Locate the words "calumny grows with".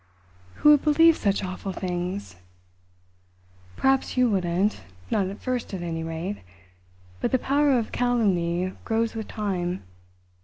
7.91-9.27